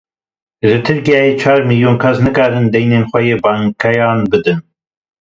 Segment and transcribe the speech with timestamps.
[0.67, 4.59] Li Tirkiyeyê çar milyon kes nikarin deynê xwe yê bankayan bidin.